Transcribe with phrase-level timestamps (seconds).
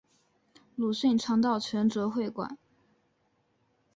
[0.75, 2.57] 鲁迅常到全浙会馆。